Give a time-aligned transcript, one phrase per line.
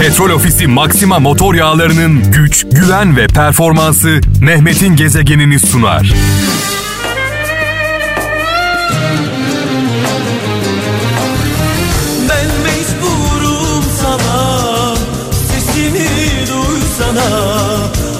[0.00, 6.14] Petrol Ofisi Maxima motor yağlarının güç, güven ve performansı Mehmet'in gezegenini sunar.
[12.28, 14.94] Ben mecburum sana
[15.32, 16.08] Sesimi
[16.48, 17.36] duysana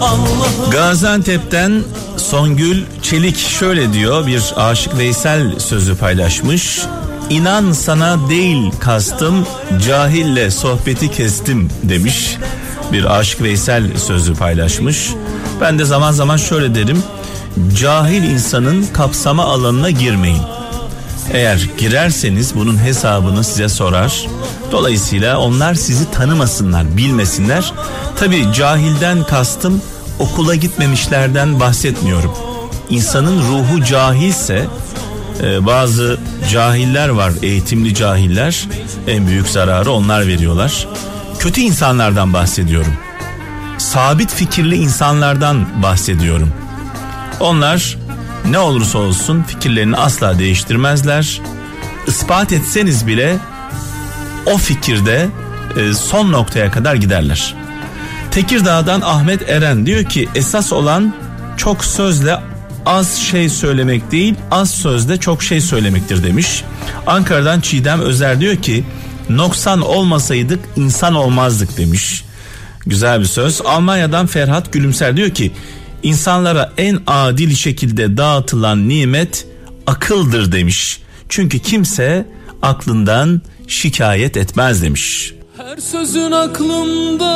[0.00, 1.82] Allah'ım Gaziantep'ten
[2.16, 6.80] Songül Çelik şöyle diyor bir Aşık Veysel sözü paylaşmış.
[7.30, 9.46] İnan sana değil kastım
[9.86, 12.36] cahille sohbeti kestim demiş.
[12.92, 15.10] Bir Aşık Veysel sözü paylaşmış.
[15.60, 17.02] Ben de zaman zaman şöyle derim.
[17.80, 20.42] Cahil insanın kapsama alanına girmeyin.
[21.32, 24.26] Eğer girerseniz bunun hesabını size sorar.
[24.72, 27.72] Dolayısıyla onlar sizi tanımasınlar, bilmesinler.
[28.16, 29.82] Tabi cahilden kastım
[30.18, 32.32] okula gitmemişlerden bahsetmiyorum.
[32.90, 34.66] İnsanın ruhu cahilse
[35.42, 36.18] e, bazı
[36.50, 38.68] cahiller var, eğitimli cahiller.
[39.08, 40.88] En büyük zararı onlar veriyorlar.
[41.38, 42.92] Kötü insanlardan bahsediyorum.
[43.78, 46.52] Sabit fikirli insanlardan bahsediyorum.
[47.40, 47.98] Onlar
[48.50, 51.40] ne olursa olsun fikirlerini asla değiştirmezler.
[52.06, 53.36] Ispat etseniz bile
[54.46, 55.28] o fikirde
[55.76, 57.54] e, son noktaya kadar giderler.
[58.30, 61.14] Tekirdağ'dan Ahmet Eren diyor ki esas olan
[61.56, 62.40] çok sözle
[62.86, 66.64] az şey söylemek değil az sözle çok şey söylemektir demiş.
[67.06, 68.84] Ankara'dan Çiğdem Özer diyor ki
[69.28, 72.24] noksan olmasaydık insan olmazdık demiş.
[72.86, 73.60] Güzel bir söz.
[73.60, 75.52] Almanya'dan Ferhat Gülümser diyor ki
[76.02, 79.46] insanlara en adil şekilde dağıtılan nimet
[79.86, 81.00] akıldır demiş.
[81.28, 82.26] Çünkü kimse
[82.62, 85.34] aklından şikayet etmez demiş.
[85.56, 87.32] Her sözün aklımda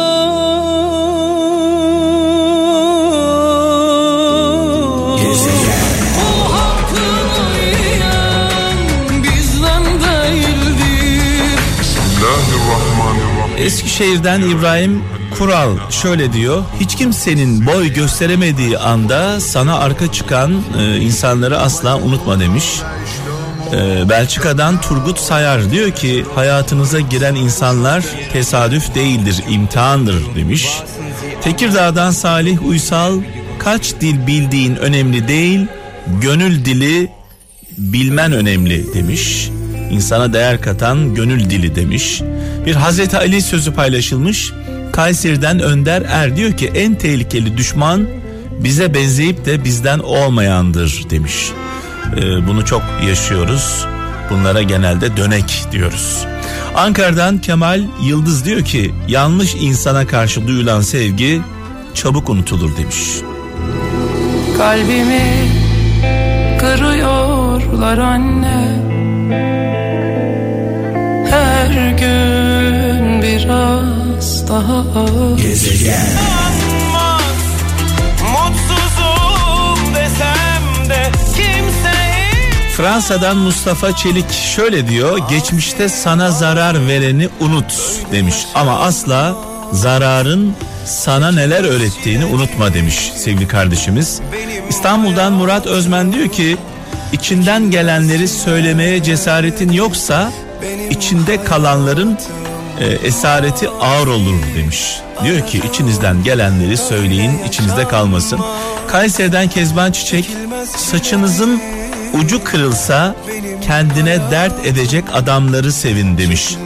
[13.67, 15.03] Eskişehir'den İbrahim
[15.39, 16.63] Kural şöyle diyor.
[16.81, 22.65] Hiç kimsenin boy gösteremediği anda sana arka çıkan e, insanları asla unutma demiş.
[23.73, 30.69] E, Belçika'dan Turgut Sayar diyor ki hayatınıza giren insanlar tesadüf değildir, imtihandır demiş.
[31.41, 33.21] Tekirdağ'dan Salih Uysal
[33.59, 35.67] kaç dil bildiğin önemli değil,
[36.21, 37.09] gönül dili
[37.79, 39.51] bilmen önemli demiş.
[39.91, 42.23] İnsana değer katan gönül dili demiş.
[42.67, 44.53] Bir Hazreti Ali sözü paylaşılmış.
[44.93, 48.07] Kayseri'den Önder Er diyor ki en tehlikeli düşman
[48.61, 51.51] bize benzeyip de bizden olmayandır demiş.
[52.17, 53.87] Ee, bunu çok yaşıyoruz.
[54.31, 56.27] Bunlara genelde dönek diyoruz.
[56.75, 61.41] Ankara'dan Kemal Yıldız diyor ki yanlış insana karşı duyulan sevgi
[61.95, 62.97] çabuk unutulur demiş.
[64.59, 65.51] Kalbimi
[66.61, 68.66] kırıyorlar anne
[74.49, 74.85] daha
[78.23, 85.19] Mutsuzum desem de kimseyi Fransa'dan Mustafa Çelik şöyle diyor.
[85.31, 87.75] Geçmişte sana zarar vereni unut
[88.13, 88.35] demiş.
[88.55, 89.37] Ama asla
[89.73, 94.21] zararın sana neler öğrettiğini unutma demiş sevgili kardeşimiz.
[94.69, 96.57] İstanbul'dan Murat Özmen diyor ki
[97.13, 100.33] içinden gelenleri söylemeye cesaretin yoksa
[100.91, 102.19] içinde kalanların
[102.81, 105.01] e, esareti ağır olur demiş.
[105.25, 108.41] Diyor ki içinizden gelenleri söyleyin içinizde kalmasın.
[108.89, 110.31] Kayseri'den Kezban Çiçek
[110.77, 111.61] saçınızın
[112.15, 113.17] ucu kırılsa
[113.67, 116.57] kendine dert edecek adamları sevin demiş.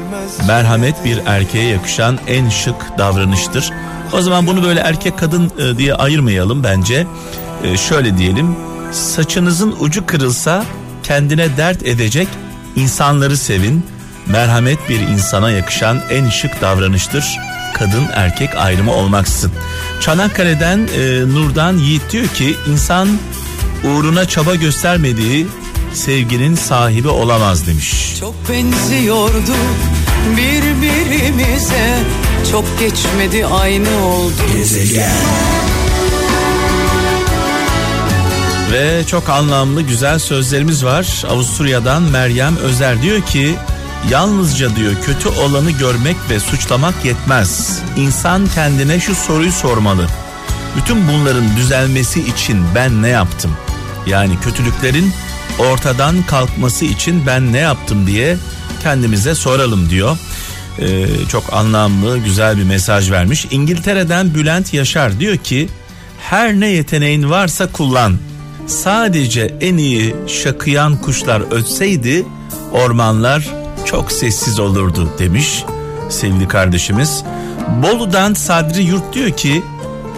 [0.46, 3.72] Merhamet bir erkeğe yakışan en şık davranıştır.
[4.12, 7.06] O zaman bunu böyle erkek kadın e, diye ayırmayalım bence.
[7.64, 8.56] E, şöyle diyelim.
[8.92, 10.64] Saçınızın ucu kırılsa
[11.02, 12.28] kendine dert edecek
[12.76, 13.86] insanları sevin.
[14.26, 17.24] Merhamet bir insana yakışan en şık davranıştır.
[17.74, 19.52] Kadın erkek ayrımı olmaksızın.
[20.00, 23.08] Çanakkale'den e, Nurdan Yiğit diyor ki insan
[23.84, 25.46] uğruna çaba göstermediği
[25.94, 28.16] sevginin sahibi olamaz demiş.
[28.20, 29.54] Çok benziyordu
[30.36, 31.98] birbirimize
[32.52, 34.32] Çok geçmedi aynı oldu
[38.72, 41.24] Ve çok anlamlı güzel sözlerimiz var.
[41.30, 43.56] Avusturya'dan Meryem Özer diyor ki
[44.08, 47.82] yalnızca diyor kötü olanı görmek ve suçlamak yetmez.
[47.96, 50.06] İnsan kendine şu soruyu sormalı.
[50.76, 53.50] Bütün bunların düzelmesi için ben ne yaptım?
[54.06, 55.12] Yani kötülüklerin
[55.58, 58.36] ortadan kalkması için ben ne yaptım diye
[58.82, 60.18] kendimize soralım diyor.
[60.78, 63.46] Ee, çok anlamlı güzel bir mesaj vermiş.
[63.50, 65.68] İngiltere'den Bülent Yaşar diyor ki
[66.20, 68.18] her ne yeteneğin varsa kullan.
[68.66, 72.26] Sadece en iyi şakıyan kuşlar ötseydi
[72.72, 75.64] ormanlar çok sessiz olurdu demiş.
[76.08, 77.24] sevgili kardeşimiz.
[77.82, 79.62] Bolu'dan Sadri Yurt diyor ki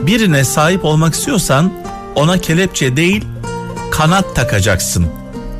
[0.01, 1.73] birine sahip olmak istiyorsan
[2.15, 3.25] ona kelepçe değil
[3.91, 5.07] kanat takacaksın.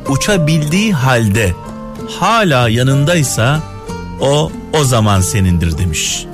[0.09, 1.53] Uçabildiği halde
[2.19, 3.59] hala yanındaysa
[4.21, 6.25] o o zaman senindir demiş.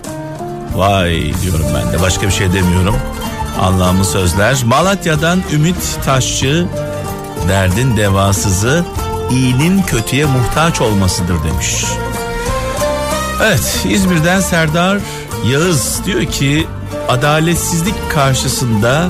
[0.75, 1.11] Vay
[1.41, 2.95] diyorum ben de başka bir şey demiyorum.
[3.61, 4.57] Anlamlı sözler.
[4.65, 6.65] Malatya'dan Ümit Taşçı
[7.47, 8.85] derdin devasızı
[9.31, 11.85] iyinin kötüye muhtaç olmasıdır demiş.
[13.43, 14.99] Evet İzmir'den Serdar
[15.47, 16.67] Yağız diyor ki
[17.07, 19.07] adaletsizlik karşısında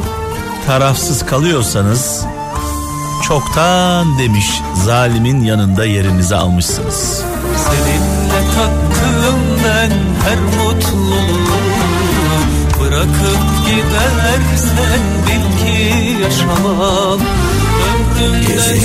[0.67, 2.25] tarafsız kalıyorsanız
[3.27, 7.23] çoktan demiş zalimin yanında yerinizi almışsınız.
[7.69, 9.91] Seninle tattım ben
[10.25, 11.39] her mutluluğu
[12.81, 17.19] Bırakıp gidersen bil ki yaşamam
[17.89, 18.79] Ömrümde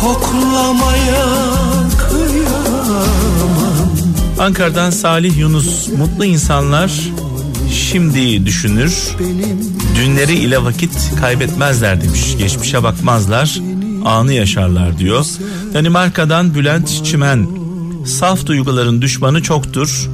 [0.00, 1.26] Koklamaya
[1.98, 3.06] kıyamam.
[4.38, 6.92] Ankara'dan Salih Yunus mutlu insanlar
[7.72, 9.16] şimdi düşünür.
[9.96, 12.36] Dünleri ile vakit kaybetmezler demiş.
[12.38, 13.60] Geçmişe bakmazlar
[14.04, 15.26] anı yaşarlar diyor.
[15.74, 17.48] Danimarka'dan Bülent Çimen.
[18.06, 20.10] Saf duyguların düşmanı çoktur.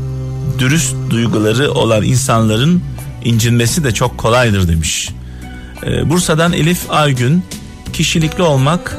[0.58, 2.82] Dürüst duyguları olan insanların
[3.24, 5.10] incinmesi de çok kolaydır demiş.
[5.86, 7.44] Ee, Bursa'dan Elif Aygün
[7.92, 8.98] kişilikli olmak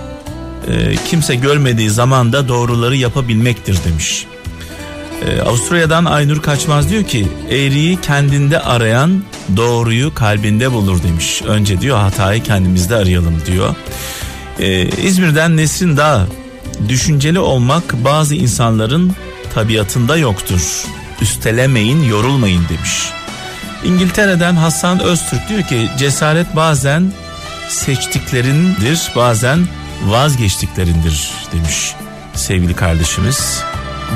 [0.67, 4.25] e, kimse görmediği zamanda doğruları yapabilmektir demiş
[5.25, 9.23] ee, Avusturya'dan Aynur Kaçmaz diyor ki eğriyi kendinde arayan
[9.57, 11.41] doğruyu kalbinde bulur demiş.
[11.47, 13.75] Önce diyor hatayı kendimizde arayalım diyor.
[14.59, 16.27] Ee, İzmir'den Nesrin Dağ
[16.89, 19.15] düşünceli olmak bazı insanların
[19.53, 20.85] tabiatında yoktur.
[21.21, 23.09] Üstelemeyin yorulmayın demiş.
[23.85, 27.13] İngiltere'den Hasan Öztürk diyor ki cesaret bazen
[27.69, 29.67] seçtiklerindir bazen
[30.05, 31.95] vazgeçtiklerindir demiş
[32.35, 33.63] sevgili kardeşimiz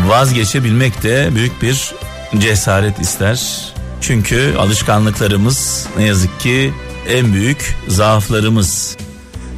[0.06, 1.94] vazgeçebilmek de büyük bir
[2.38, 3.72] cesaret ister.
[4.02, 6.74] Çünkü alışkanlıklarımız ne yazık ki
[7.10, 8.98] en büyük zaaflarımız.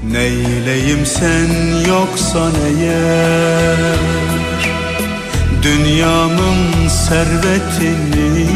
[0.03, 1.47] Neyleyim sen
[1.87, 3.99] yoksan eğer
[5.63, 8.47] Dünyamın servetini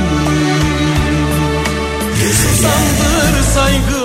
[2.61, 3.12] saygı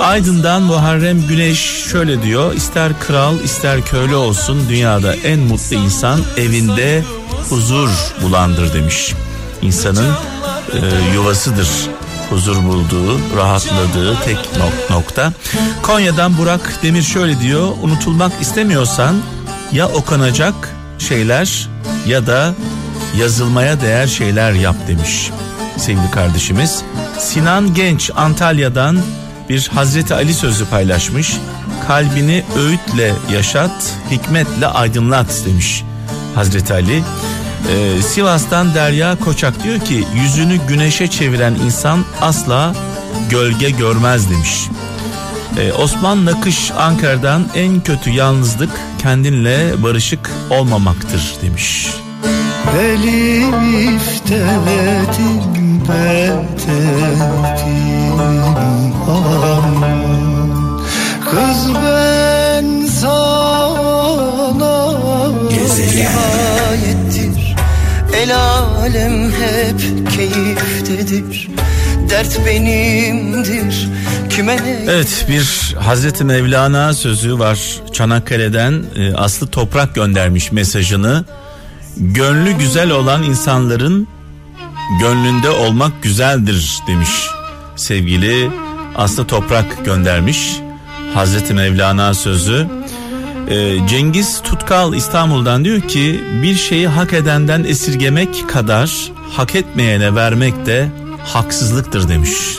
[0.01, 1.59] Aydın'dan Muharrem Güneş
[1.91, 2.55] şöyle diyor.
[2.55, 7.05] İster kral ister köylü olsun dünyada en mutlu insan evinde
[7.49, 7.89] huzur
[8.23, 9.15] bulandır demiş.
[9.63, 10.09] İnsanın
[10.73, 11.69] e, yuvasıdır
[12.31, 15.33] huzur bulduğu, rahatladığı tek nok- nokta.
[15.83, 17.69] Konya'dan Burak Demir şöyle diyor.
[17.83, 19.17] Unutulmak istemiyorsan
[19.73, 20.55] ya okunacak
[20.99, 21.69] şeyler
[22.07, 22.55] ya da
[23.19, 25.31] yazılmaya değer şeyler yap demiş
[25.77, 26.83] sevgili kardeşimiz.
[27.19, 28.99] Sinan Genç Antalya'dan
[29.49, 31.37] bir Hazreti Ali sözü paylaşmış.
[31.87, 35.85] Kalbini öğütle yaşat, hikmetle aydınlat demiş
[36.35, 37.03] Hazreti Ali.
[37.69, 42.75] Ee, Sivas'tan Derya Koçak diyor ki yüzünü güneşe çeviren insan asla
[43.31, 44.69] gölge görmez demiş.
[45.59, 51.89] Ee, Osman Nakış Ankara'dan en kötü yalnızlık kendinle barışık olmamaktır demiş.
[52.81, 54.27] Elif
[63.01, 63.89] sana
[66.71, 67.57] Ayettir
[68.17, 69.81] El alem hep
[70.17, 71.49] keyiftedir
[72.11, 73.89] Dert benimdir
[74.89, 81.25] Evet bir Hazreti Mevlana sözü var Çanakkale'den e, Aslı Toprak göndermiş mesajını.
[81.97, 84.09] Gönlü güzel olan insanların
[85.01, 87.11] gönlünde olmak güzeldir demiş
[87.77, 88.51] sevgili
[88.97, 90.57] Aslı Toprak göndermiş
[91.15, 92.67] Hazreti Mevlana sözü.
[93.49, 100.67] E, Cengiz Tutkal İstanbul'dan diyor ki bir şeyi hak edenden esirgemek kadar hak etmeyene vermek
[100.67, 100.89] de
[101.25, 102.59] haksızlıktır demiş.